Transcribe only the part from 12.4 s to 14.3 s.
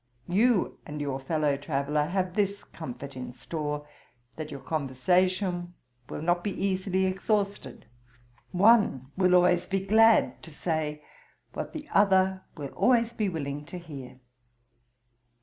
will always be willing to hear.